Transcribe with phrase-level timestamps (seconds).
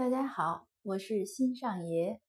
[0.00, 2.22] 大家好，我是新上爷。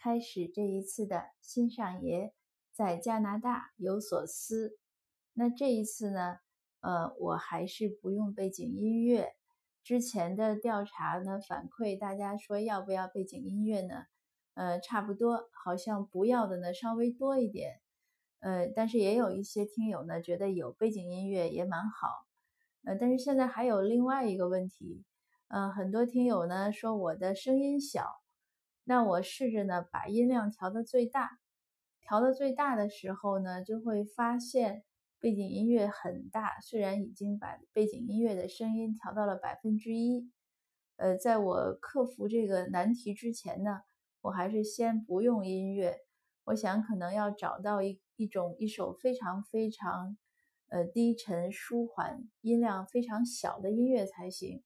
[0.00, 2.32] 开始这一次的新上爷
[2.72, 4.78] 在加拿大有所思。
[5.34, 6.38] 那这一次呢，
[6.80, 9.34] 呃，我还是不用背景音乐。
[9.84, 14.04] 之前的调查呢，反馈大家说要不要背景音乐呢？
[14.54, 17.82] 呃，差不多，好像不要的呢稍微多一点。
[18.40, 22.08] 呃，但是也有一些听友呢觉得有背景音乐也蛮好。
[22.84, 25.04] 呃，但是现在还有另外一个问题。
[25.50, 28.04] 嗯，很多听友呢说我的声音小，
[28.84, 31.38] 那我试着呢把音量调到最大，
[32.02, 34.84] 调到最大的时候呢，就会发现
[35.18, 36.60] 背景音乐很大。
[36.60, 40.30] 虽然已经把背景音乐的声音调到了百分之一，
[40.96, 43.80] 呃，在我克服这个难题之前呢，
[44.20, 45.96] 我还是先不用音乐。
[46.44, 50.18] 我想可能要找到一一种一首非常非常
[50.68, 54.62] 呃低沉舒缓、音量非常小的音乐才行。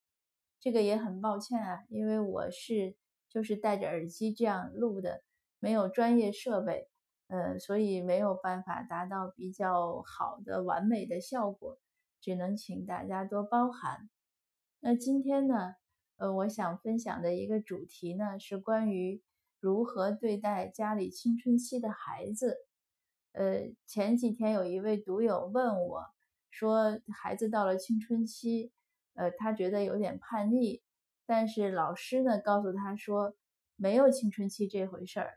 [0.63, 2.95] 这个也很抱歉啊，因为我是
[3.29, 5.25] 就是戴着耳机这样录的，
[5.59, 6.89] 没有专业设备，
[7.27, 11.81] 呃，所以没有办法达到比较好的完美的效果，
[12.21, 14.09] 只能请大家多包涵。
[14.79, 15.75] 那今天呢，
[16.17, 19.21] 呃，我想分享的一个主题呢，是关于
[19.59, 22.59] 如何对待家里青春期的孩子。
[23.33, 26.05] 呃，前几天有一位读友问我，
[26.53, 28.71] 说孩子到了青春期。
[29.15, 30.83] 呃，他觉得有点叛逆，
[31.27, 33.35] 但是老师呢告诉他说
[33.77, 35.35] 没有青春期这回事儿，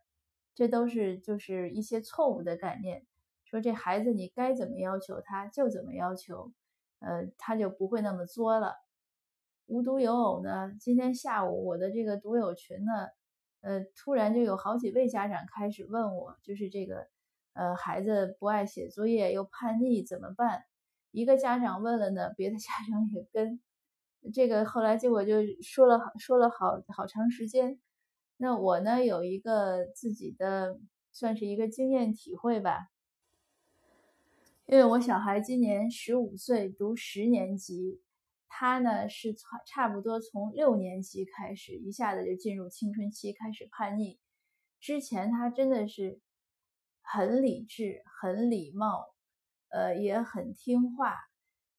[0.54, 3.06] 这都是就是一些错误的概念。
[3.44, 6.52] 说这孩子你该怎么要求他就怎么要求，
[7.00, 8.76] 呃，他就不会那么作了。
[9.68, 13.08] 无独有偶呢，今天下午我的这个读友群呢，
[13.62, 17.08] 呃，突然就有好几位家长开始问我，就是这个
[17.54, 20.66] 呃孩子不爱写作业又叛逆怎么办？
[21.16, 23.62] 一个家长问了呢，别的家长也跟。
[24.34, 27.80] 这个后来结果就说了好说了好好长时间。
[28.36, 30.78] 那我呢有一个自己的
[31.14, 32.90] 算是一个经验体会吧，
[34.66, 38.02] 因为我小孩今年十五岁，读十年级，
[38.50, 44.20] 他呢是差差不多从六年级开始一下子就进入青春期，开始叛逆。
[44.82, 46.20] 之前他真的是
[47.02, 49.15] 很理智、很礼貌，
[49.70, 51.16] 呃，也很听话，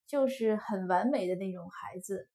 [0.06, 2.28] 就是很完美的那种孩子。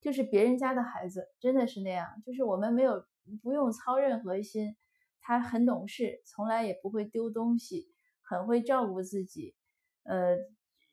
[0.00, 3.06] 就是别人家的孩子真的是那样，就是我们没有
[3.42, 4.76] 不用操任何心，
[5.22, 7.88] 他很懂事，从来也不会丢东西，
[8.20, 9.54] 很会照顾自己，
[10.02, 10.36] 呃，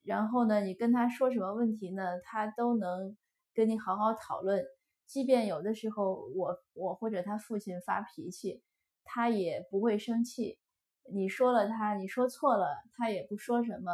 [0.03, 3.17] 然后呢，你跟他说什么问题呢，他都能
[3.53, 4.63] 跟你好好讨论，
[5.05, 8.63] 即便有的时候我我或者他父亲发脾气，
[9.03, 10.57] 他也不会生气，
[11.13, 13.91] 你说了他，你说错了，他也不说什么，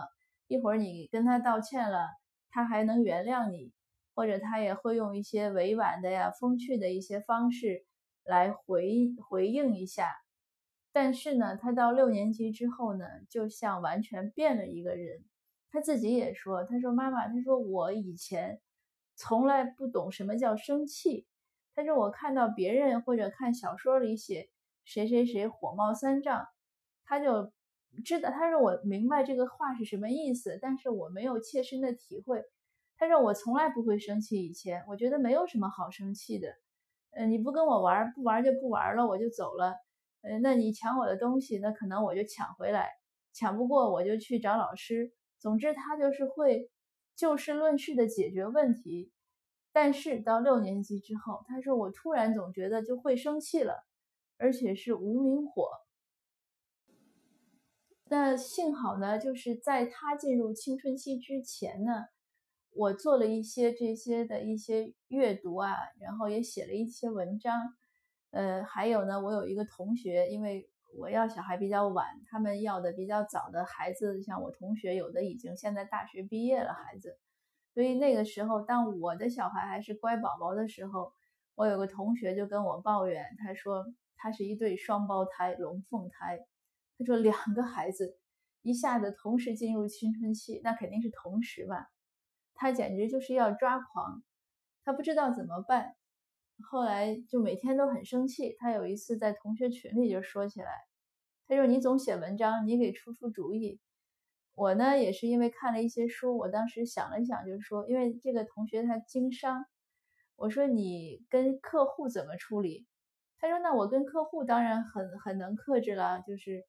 [0.48, 2.08] 一会儿你跟他道歉了，
[2.50, 3.74] 他还能原谅你。
[4.16, 7.86] 或者他也会用一些委婉的呀、风趣的一些方式
[8.24, 10.10] 来回回应一下，
[10.92, 15.24] 但是呢，他到六年级之后呢，就像完全变了一个人。
[15.70, 18.60] 他自己也说：“他说妈妈，他说我以前
[19.16, 21.28] 从来不懂什么叫生气。
[21.76, 24.50] 他说我看到别人或者看小说里写
[24.84, 26.48] 谁谁谁火冒三丈，
[27.08, 27.52] 他就
[28.06, 28.30] 知道。
[28.30, 32.44] 他说我明白这个话是什么意思，但是我没有切身的体会。”
[33.00, 36.50] 他说：“我从来不会生气，以前我觉得没有什么好生气的。
[37.12, 39.76] 嗯，你不跟我玩，不玩就不玩了，我就走了。
[40.22, 42.90] 嗯，那你抢我的东西，那可能我就抢回来，
[43.34, 45.14] 抢不过我就去找老师。
[45.38, 46.72] 总之，他就是会
[47.16, 49.12] 就事论事的解决问题。
[49.72, 53.86] 但是到六年级之后，他说我突然总觉得就会生气了，
[54.40, 55.70] 而且是无名火。
[58.10, 62.06] 那幸好呢，就是在他进入青春期之前呢。”
[62.80, 67.74] 我做了一些这些的一些阅读啊，然后也写了一些文章，
[68.30, 77.18] 呃，还有呢，我有一个同学，因为我要小孩比较晚，他们要的比较早的孩子，像我同学有的已经现在大学毕业了孩子，
[77.74, 81.12] 所以那个时候，当我的小孩还是乖宝宝的时候，
[81.56, 83.88] 我有个同学就跟我抱怨，他说
[84.18, 86.46] 他是一对双胞胎龙凤胎，
[86.98, 88.18] 他说两个孩子
[88.62, 91.88] 一下子同时进入青春期，那肯定是同时吧。
[92.54, 94.24] 他简直就是要抓狂，
[94.84, 95.96] 他不知道怎么办，
[96.70, 98.56] 后来就每天都很生气。
[98.58, 100.72] 他有一次在同学群里就说起来，
[101.48, 103.80] 他说：“你总写文章，你给出出主意。”
[104.56, 109.64] 我呢也是因为看了一些书，我当时想了想，就是说，因为这个同学他经商，
[110.36, 112.88] 我说你跟客户怎么处理？
[113.38, 116.66] 他说：“那我跟客户当然很很能克制了，就是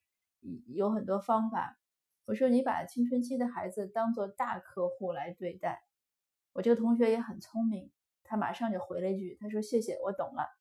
[0.67, 1.79] 有很多方法
[2.25, 5.83] 我说你把青春期的孩子当做大客户来对待
[6.53, 7.91] 我这个同学也很聪明
[8.25, 10.59] 他马上就回了一句他说谢谢我懂了。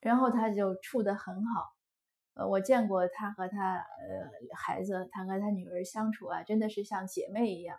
[0.00, 1.74] 然后他就处得很好
[2.34, 7.78] 呃我见过他和他呃孩子他和他女儿相处啊真的是像姐妹一样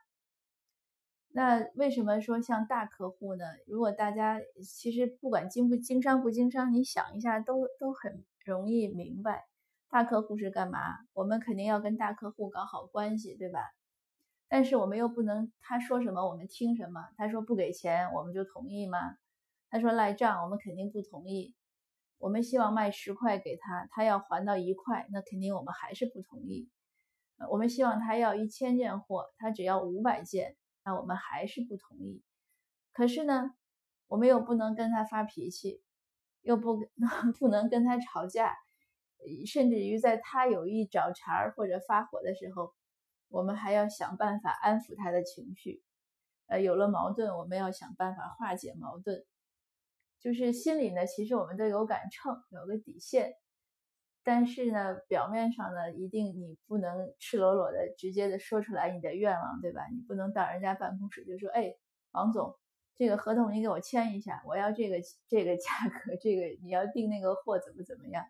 [1.37, 3.45] 那为什么说像大客户呢？
[3.67, 9.45] 如果大家其实不管经不经商不经商，你想一下都都很容易明白，
[9.87, 10.95] 大客户是干嘛？
[11.13, 13.59] 我们肯定要跟大客户搞好关系，对吧？
[14.47, 18.97] 但是我们又不能他说什么我们听什么，他说不给钱我们就同意吗？
[19.69, 21.53] 他说赖账我们肯定不同意。
[22.17, 26.67] 我们希望卖十块给他，他要还到一块，那肯定我们还是不同意。
[27.51, 30.55] 我们希望他要一千件货，他只要五百件。
[30.87, 32.23] 那我们还是不同意，
[32.93, 33.51] 可是呢，
[34.07, 35.83] 我们又不能跟他发脾气，
[36.43, 36.79] 又不
[37.37, 38.55] 不能跟他吵架，
[39.45, 42.73] 甚至于在他有意找茬或者发火的时候，
[43.27, 45.83] 我们还要想办法安抚他的情绪。
[46.45, 49.25] 呃，有了矛盾，我们要想办法化解矛盾。
[50.21, 53.33] 就是心里呢，其实我们都有杆秤，有个底线。
[54.29, 59.87] 但是呢，表面上呢，一定你不能赤裸裸的、直接的说出来你的愿望，对吧？
[59.89, 61.73] 你不能到人家办公室就说：“哎，
[62.11, 62.53] 王总，
[62.93, 64.97] 这个合同你给我签一下，我要这个
[65.29, 68.25] 这个价格，这个你要订那个货怎么怎么样？”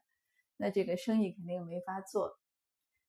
[0.57, 2.37] 那这个生意肯定没法做。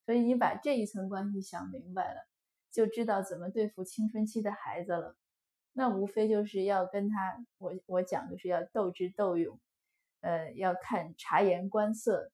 [0.06, 2.26] 所以你把这一层关系想明白了，
[2.73, 5.14] 就知道怎么对付青春期的孩子了。
[5.75, 9.61] 那无非就是要跟他，我我讲的是要斗智斗勇，
[10.23, 12.32] 呃，要看察言观色。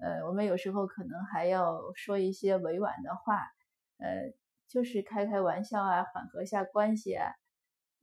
[0.00, 3.52] 呃，我们有时候可能还要说一些委婉的话，
[3.98, 4.32] 呃，
[4.66, 7.34] 就是开开玩笑啊，缓和下关系啊，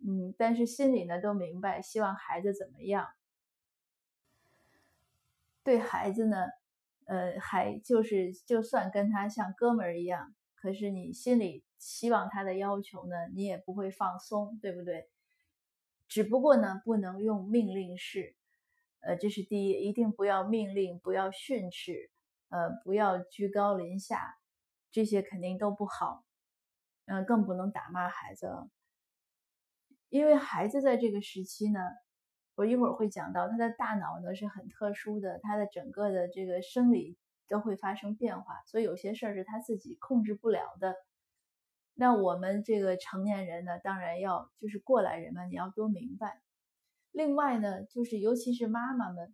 [0.08, 3.08] 嗯，但是心里呢都明白，希望孩子怎么样。
[5.64, 6.46] 对孩子呢，
[7.08, 15.10] 呃，还就是就算跟他像哥们儿一样，可是你心里希望他的要求呢，你也不会放松，对不对？
[16.08, 18.37] 只不过呢，不能用命令式。
[19.02, 22.10] 呃，这是第一，一定不要命令，不要训斥，
[22.50, 24.38] 呃，不要居高临下，
[24.92, 26.24] 这些肯定都不好。
[27.06, 28.52] 嗯，更不能打骂孩子，
[30.10, 31.80] 因为孩子在这个时期呢，
[32.56, 37.18] 我一会儿会讲到，他的大脑呢是很特殊的，他的整个的这个生理
[37.48, 40.96] 都会发生变化，所以有些事儿是他自己控制不了的。
[41.94, 46.42] 那我们这个成年人呢，当然要就是过来人嘛，你要多明白。
[47.18, 49.34] 另外呢，就是尤其是妈妈们，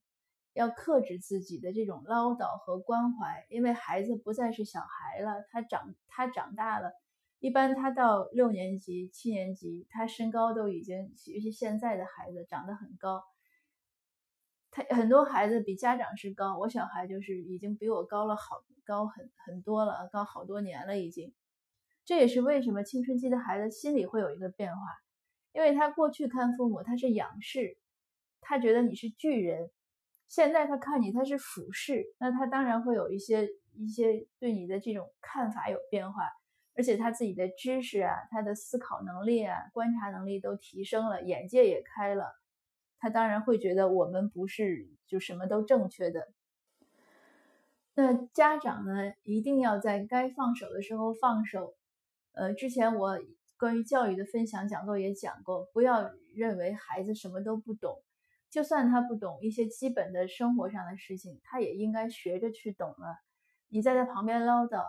[0.53, 6.93] 要克制自己的这种唠叨和关怀，因为孩子不再是小孩了，他长他长大了，
[7.39, 13.21] 一般他到六年级、七年级，他身高都已经，尤其现在的孩子长得很高，
[14.71, 21.33] 他很多孩子比家长是高，我小孩就是已经比我高了好高很很多了，高好多年了已经，
[22.05, 24.81] 这也是为什么青春期的孩子心里会有一个变化。
[25.53, 27.77] 因为他过去看父母他是仰视，
[28.41, 29.69] 他觉得你是巨人，
[30.27, 36.23] 现在他看你他是俯视，那他当然会有一些一些对你的这种看法有变化，
[36.75, 42.35] 而且他自己的知识啊，他的思考能力啊，观察能力都提升了，眼界也开了，
[42.97, 46.33] 他当然会觉得我们不是就什么都正确的。
[47.93, 51.75] 那家长呢，一定要在该放手的时候放手。
[52.31, 53.19] 呃，之前我。
[53.57, 58.01] 关于教育的分享讲座也讲过，不要认为孩子什么都不懂，
[58.49, 63.17] 就算他不懂一些基本的生活上的事情，他也应该学着去懂了。
[63.69, 64.83] 你在他旁边唠叨，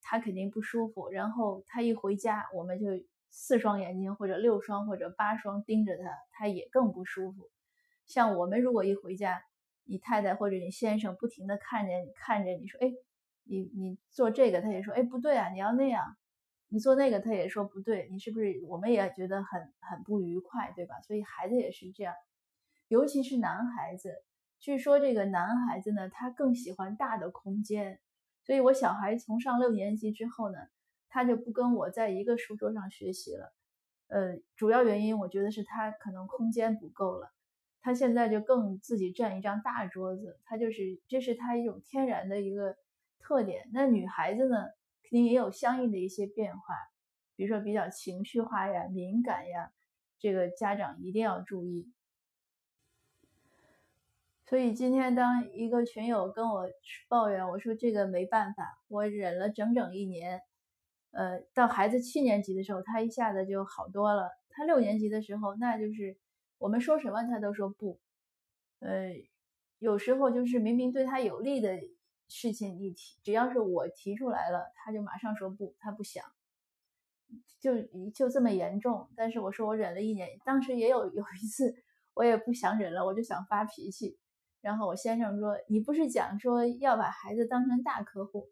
[0.00, 1.10] 他肯定不舒服。
[1.10, 2.86] 然后他一回家，我们就
[3.30, 7.50] 四双眼睛或者六双或者八双盯着他，他也更不舒服。
[8.06, 9.42] 像我们如果一回家，
[9.84, 12.92] 你太太或者你先生不停的看着你，看着你说，哎，
[13.44, 16.16] 你你做这个，他也说，哎，不对啊，你要那样。
[16.68, 18.60] 你做那个，他也说不对，你是不是？
[18.66, 21.00] 我们也觉得很很不愉快，对吧？
[21.02, 22.12] 所以孩子也是这样，
[22.88, 24.14] 尤其是男孩子。
[24.58, 28.00] 据说这个男孩子呢，他更喜欢大的空间。
[28.42, 30.58] 所以我小孩从上六年级之后呢，
[31.08, 33.52] 他就不跟我在一个书桌上学习了。
[34.08, 37.32] 呃，主要原因我觉得是他可能空间不够了。
[37.80, 42.76] 他现在就更自己占一张大桌子，他就是这是他一种天然的一个
[43.20, 43.68] 特点。
[43.72, 44.66] 那女孩子呢？
[45.08, 46.74] 肯定也有相应的一些变化，
[47.36, 49.70] 比如说比较情绪化呀、敏感呀，
[50.18, 51.92] 这个家长一定要注意。
[54.44, 56.68] 所以今天当一个群友跟我
[57.08, 60.40] 抱怨，我说这个没办法，我忍了整整一年，
[61.12, 64.30] 呃，到孩子七年级的时候，他一下子就好多了。
[64.50, 66.16] 他六年级的时候，那就是
[66.58, 68.00] 我们说什么他都说不，
[68.80, 69.12] 呃，
[69.78, 71.78] 有时候就是明明对他有利的。
[72.28, 76.24] 事情一提，只要是我提出来了，他就马上说不，他不想，
[77.60, 79.08] 就就这么严重。
[79.16, 81.74] 但是我说我忍了一年，当时也有有一次，
[82.14, 84.18] 我也不想忍了，我就想发脾气，
[84.60, 88.48] 然后我先生说：“你不是讲说要把孩子当成大客户？”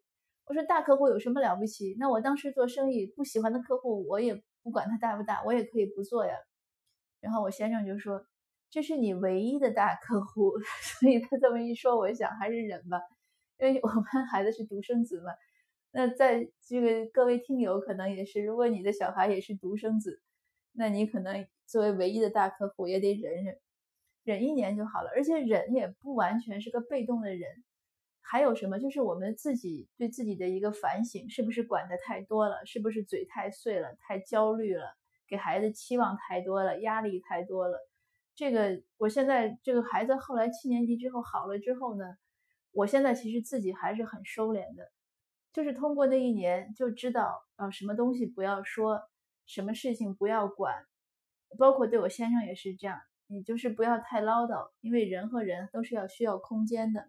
[0.47, 1.97] 我说：“大客户有什么了不起？
[1.99, 6.37] 那我当时做生意不喜欢的客户，我也不管他大不大，我也可以不做呀。”
[7.21, 8.27] 然后我先生就说
[8.69, 10.53] ：“这是你唯一的大客户。
[11.01, 13.01] ”所以他这么一说，我想还是忍吧，
[13.59, 15.33] 因为我们孩子是独生子嘛。
[15.91, 20.21] 那在这个各位听友可能也是，如果你的小孩也是独生子，
[20.73, 23.59] 那你可能作为唯一的大客户也得忍忍。
[24.25, 27.47] 忍一年就好了，而且忍也不完全是个被动的忍，
[28.23, 28.79] 还有什么？
[28.79, 32.65] 就是我们自己对自己的一个反省，是不是管的太多了？
[32.65, 33.95] 是不是嘴太碎了？
[34.01, 34.97] 太焦虑了？
[35.29, 36.81] 给孩子期望太多了？
[36.81, 37.79] 压力太多了？
[38.35, 42.17] 这个，我现在这个孩子后来七年级之后好了之后呢，
[42.75, 44.91] 我现在其实自己还是很收敛的，
[45.53, 49.01] 就是通过那一年就知道啊，什么东西不要说，
[49.47, 50.85] 什么事情不要管，
[51.57, 53.01] 包括对我先生也是这样。
[53.27, 57.09] 你就是不要太唠叨，因为人和人都是要需要空间的。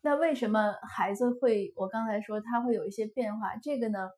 [0.00, 1.74] 那为什么孩子会？
[1.76, 4.08] 我刚才说他会有一些变化，这个呢，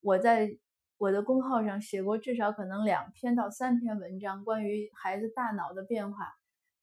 [0.00, 0.58] 我在
[0.98, 6.34] 我的公号上写过至少可能两篇到三篇文章，关于孩子大脑的变化，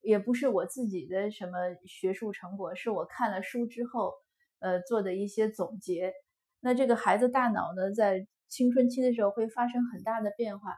[0.04, 4.12] 也不是我自己的什么学术成果，是我看了书之后，
[4.60, 6.12] 呃做的一些总结。
[6.60, 10.76] 那这个孩子大脑呢，在青春期的时候会发生很大的变化。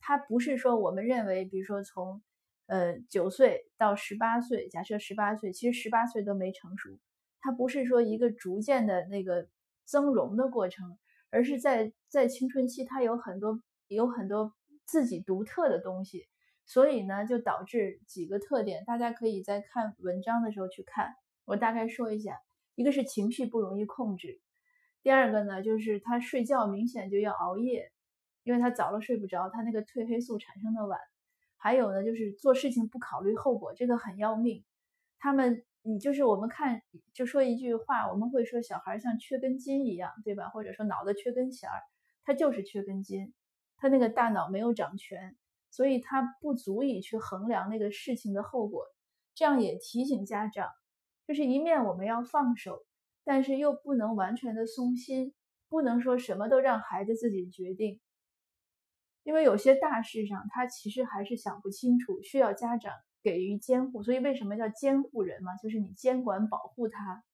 [0.00, 2.22] 它不是说我们认为，比如说从，
[2.66, 6.90] 呃九岁到十八岁，假设十八岁，其实十八岁都没成熟。
[7.40, 9.48] 它不是说一个逐渐的那个
[9.84, 10.98] 增容的过程，
[11.30, 14.52] 而是在在青春期，它有很多有很多
[14.84, 16.26] 自己独特的东西，
[16.66, 21.14] 所以呢，就导致几个特点，大家可以在看文章的时候去看。
[21.44, 22.40] 我大概说一下，
[22.74, 24.40] 一个是情绪不容易控制，
[25.02, 27.90] 第二个呢，就是他睡觉明显就要熬夜。
[28.42, 31.00] 因为他早了睡不着，他那个褪黑素产生的晚，
[31.56, 34.62] 还有呢，就是做事情不考虑后果，这个很要命。
[35.18, 36.82] 他们，你就是我们看，
[37.14, 40.50] 就说一句话，我们会说小孩像缺根筋一样，对吧？
[40.50, 41.80] 或者说脑子缺根弦儿，
[42.22, 43.32] 他就是缺根筋，
[43.78, 45.34] 他那个大脑没有长全，
[45.74, 48.84] 所以他不足以去衡量那个事情的后果。
[49.34, 50.68] 这样也提醒家长，
[51.26, 52.86] 就是一面我们要放手，
[53.24, 55.34] 但是又不能完全的松心，
[55.68, 57.98] 不能说什么都让孩子自己决定。
[59.24, 64.04] 因为有些大事上，他其实还是想不清楚，需要家长给予监护。
[64.04, 65.56] 所以为什么叫监护人嘛？
[65.56, 67.24] 就是你监管保护他。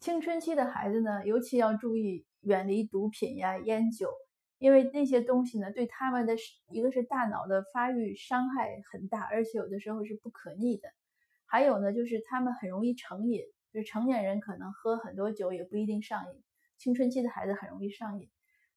[0.00, 4.12] 青春期的孩子呢，尤其要注意远离毒品呀、烟酒，
[4.58, 6.34] 因为那些东西呢，对他们的
[6.70, 10.88] 一个是大脑的发育伤害很大，而且有的时候是不可逆的。
[11.46, 16.42] 还有呢，就是他们很容易成瘾，就是成年人可能喝很多酒也不一定上瘾，
[16.76, 18.28] 青春期的孩子很容易上瘾。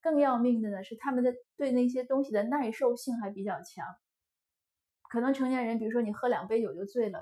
[0.01, 3.85] 更要命的呢是他们的对那些东西的耐受性还比较强，
[5.09, 7.19] 可能成年人比如说你喝两杯酒就醉了，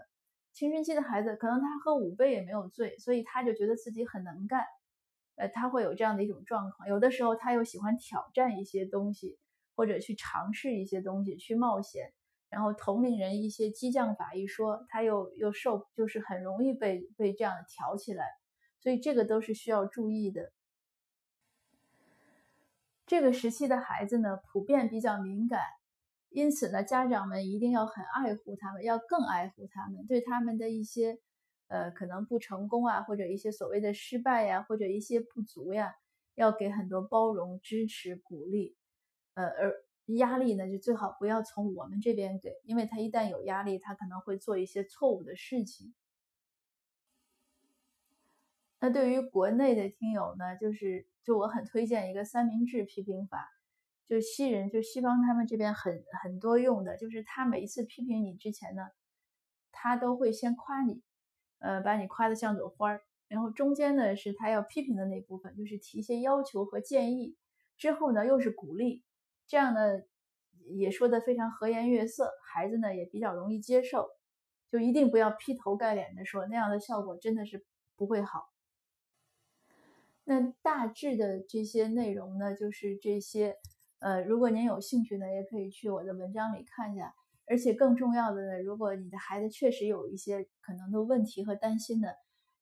[0.54, 4.64] 青春期的孩子可能他喝五杯也没有醉，所以他就觉得自己很能干，
[5.40, 6.90] 呃，他会有这样的一种状况。
[6.90, 9.40] 有的时候他又喜欢挑战一些东西，
[9.74, 12.12] 或者去尝试一些东西去冒险，
[12.50, 18.26] 然后同龄人一些激将法一说，他又又受就是很容易被被这样挑起来，
[18.80, 20.52] 所以这个都是需要注意的。
[23.08, 25.62] 这个时期的孩子呢，普遍比较敏感，
[26.30, 31.18] 因此呢，家长们一定要很爱护他们，要更爱护他们，对他们的一些，
[31.70, 35.96] 呃，可能不成功啊，或者一些所谓的失败呀，或者一些不足呀，
[36.36, 38.76] 要给很多包容、支持、鼓励，
[39.36, 39.74] 呃，而
[40.18, 45.94] 压力呢，就最好不要从我们这边给，因为他一旦有压力，他可能会做一些错误的事情。
[48.82, 51.08] 那对于国内的听友呢，就是。
[51.22, 53.52] 就我很推荐一个三明治批评法，
[54.08, 58.88] 就西人就西方他们这边很很多用的，就是他每一次批评你之前呢，
[59.72, 61.04] 他都会先夸你，
[61.60, 67.38] 呃，把你夸的像朵花儿，然后中间呢是他要批评的那部分，就是提一些要求和建议，
[67.78, 69.04] 之后呢又是鼓励，
[69.48, 70.02] 这样呢
[70.72, 74.10] 也说的非常和颜悦色，孩子呢也比较容易接受，
[74.72, 78.50] 就一定不要劈头盖脸的说，那样的效果真的是不会好。
[80.24, 83.56] 那大致的这些内容呢，就是这些。
[84.02, 87.14] 呃，如果您有兴趣呢，也可以去我的文章里看一下。
[87.50, 92.10] 而且更重要的呢，如果你的孩子确实有一些可能的问题和担心呢，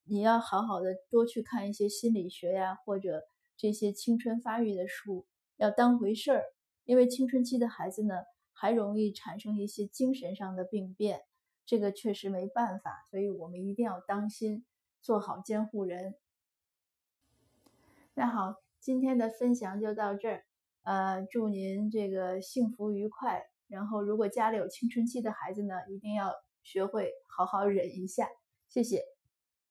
[0.05, 3.23] 你要好好的多去看一些心理学呀，或者
[3.57, 5.27] 这些青春发育的书，
[5.57, 6.45] 要当回事儿。
[6.85, 8.15] 因为青春期的孩子呢，
[8.53, 11.19] 还容易产生一些精神上的病变，
[11.65, 14.63] 这个确实没办法，所以我们一定要当心，
[15.01, 16.15] 做好监护人。
[18.13, 20.45] 那好，今天的分享就到这儿。
[20.83, 23.49] 呃，祝您这个幸福愉快。
[23.67, 26.31] 然后，如果家里有青春期的孩子呢，一定要
[26.63, 28.27] 学会好好忍一下。
[28.69, 29.16] 谢谢。